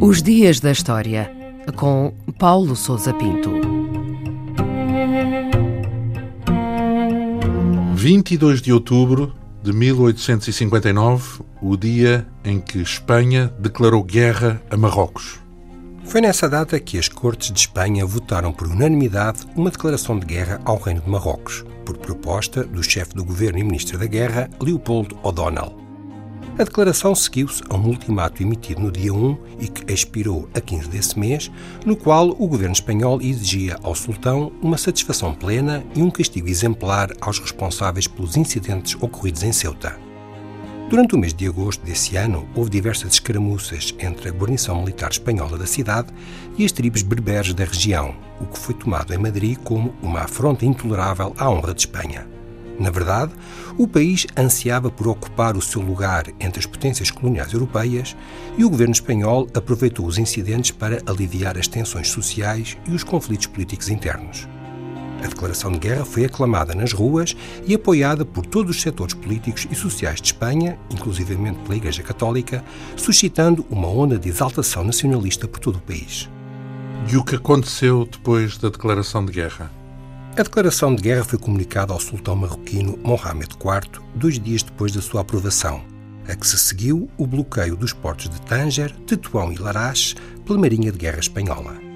[0.00, 1.30] Os Dias da História,
[1.76, 3.50] com Paulo Souza Pinto.
[7.94, 9.32] 22 de outubro
[9.62, 15.38] de 1859, o dia em que Espanha declarou guerra a Marrocos.
[16.12, 20.60] Foi nessa data que as Cortes de Espanha votaram por unanimidade uma declaração de guerra
[20.62, 25.18] ao Reino de Marrocos, por proposta do chefe do governo e ministro da Guerra, Leopoldo
[25.22, 25.74] O'Donnell.
[26.58, 30.90] A declaração seguiu-se a um ultimato emitido no dia 1 e que expirou a 15
[30.90, 31.50] desse mês,
[31.86, 37.10] no qual o governo espanhol exigia ao sultão uma satisfação plena e um castigo exemplar
[37.22, 40.11] aos responsáveis pelos incidentes ocorridos em Ceuta.
[40.92, 45.56] Durante o mês de agosto desse ano, houve diversas escaramuças entre a guarnição militar espanhola
[45.56, 46.12] da cidade
[46.58, 50.66] e as tribos berberes da região, o que foi tomado em Madrid como uma afronta
[50.66, 52.28] intolerável à honra de Espanha.
[52.78, 53.32] Na verdade,
[53.78, 58.14] o país ansiava por ocupar o seu lugar entre as potências coloniais europeias
[58.58, 63.46] e o governo espanhol aproveitou os incidentes para aliviar as tensões sociais e os conflitos
[63.46, 64.46] políticos internos.
[65.22, 69.68] A declaração de guerra foi aclamada nas ruas e apoiada por todos os setores políticos
[69.70, 72.64] e sociais de Espanha, inclusivamente pela Igreja Católica,
[72.96, 76.28] suscitando uma onda de exaltação nacionalista por todo o país.
[77.08, 79.70] E o que aconteceu depois da declaração de guerra?
[80.36, 85.02] A declaração de guerra foi comunicada ao sultão marroquino Mohamed IV dois dias depois da
[85.02, 85.84] sua aprovação,
[86.28, 90.90] a que se seguiu o bloqueio dos portos de Tanger, Tetuão e Larache pela Marinha
[90.90, 91.91] de Guerra Espanhola.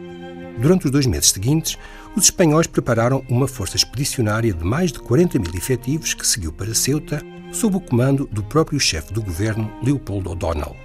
[0.59, 1.77] Durante os dois meses seguintes,
[2.17, 6.75] os espanhóis prepararam uma força expedicionária de mais de 40 mil efetivos que seguiu para
[6.75, 10.77] Ceuta, sob o comando do próprio chefe do governo, Leopoldo O'Donnell.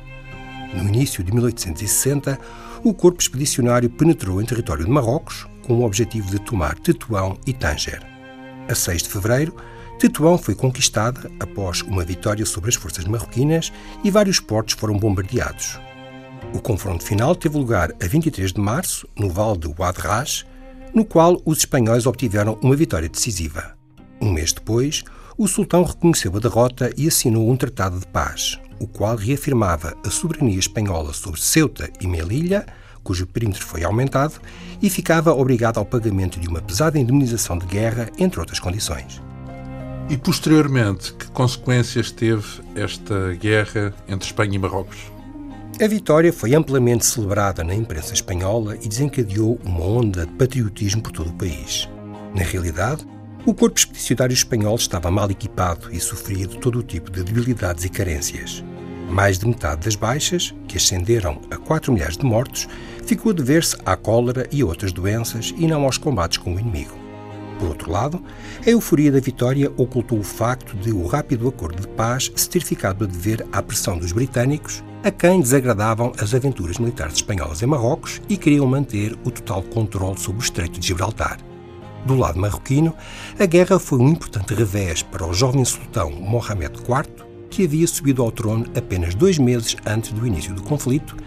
[0.73, 2.37] No início de 1860,
[2.83, 7.53] o corpo expedicionário penetrou em território de Marrocos, com o objetivo de tomar Tetuão e
[7.53, 8.01] Tanger.
[8.67, 9.55] A 6 de fevereiro,
[9.99, 13.71] Tetuão foi conquistada após uma vitória sobre as forças marroquinas
[14.03, 15.79] e vários portos foram bombardeados.
[16.53, 20.45] O confronto final teve lugar a 23 de março, no Vale de Ouadrach,
[20.93, 23.77] no qual os espanhóis obtiveram uma vitória decisiva.
[24.21, 25.03] Um mês depois,
[25.37, 30.09] o sultão reconheceu a derrota e assinou um tratado de paz, o qual reafirmava a
[30.09, 32.65] soberania espanhola sobre Ceuta e Melilla,
[33.03, 34.33] cujo perímetro foi aumentado,
[34.81, 39.21] e ficava obrigado ao pagamento de uma pesada indemnização de guerra, entre outras condições.
[40.09, 42.45] E posteriormente, que consequências teve
[42.75, 44.99] esta guerra entre Espanha e Marrocos?
[45.81, 51.11] A vitória foi amplamente celebrada na imprensa espanhola e desencadeou uma onda de patriotismo por
[51.11, 51.89] todo o país.
[52.35, 53.03] Na realidade,
[53.47, 57.83] o corpo expedicionário espanhol estava mal equipado e sofria de todo o tipo de debilidades
[57.83, 58.63] e carências.
[59.09, 62.69] Mais de metade das baixas, que ascenderam a 4 milhares de mortos,
[63.03, 66.59] ficou a dever-se à cólera e a outras doenças e não aos combates com o
[66.59, 66.95] inimigo.
[67.57, 68.23] Por outro lado,
[68.63, 72.61] a euforia da vitória ocultou o facto de o rápido acordo de paz se ter
[72.61, 77.65] ficado a dever à pressão dos britânicos, a quem desagradavam as aventuras militares espanholas em
[77.65, 81.39] Marrocos e queriam manter o total controle sobre o Estreito de Gibraltar.
[82.05, 82.93] Do lado marroquino,
[83.39, 88.21] a guerra foi um importante revés para o jovem sultão Mohamed IV, que havia subido
[88.21, 91.17] ao trono apenas dois meses antes do início do conflito,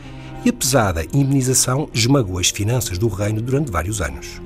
[0.44, 4.40] e a pesada indemnização esmagou as finanças do reino durante vários anos.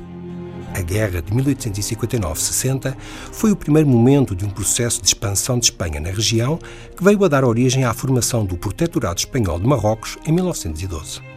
[0.78, 2.97] A Guerra de 1859-60
[3.33, 6.56] foi o primeiro momento de um processo de expansão de Espanha na região
[6.97, 11.28] que veio a dar origem à formação do Protetorado Espanhol de Marrocos em 1912.